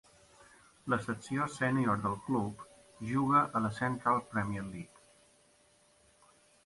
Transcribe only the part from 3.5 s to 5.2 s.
a la Central Premier League.